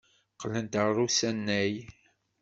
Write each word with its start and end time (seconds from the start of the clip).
Qqlent 0.33 0.77
ɣer 0.81 0.95
usanay. 1.05 1.73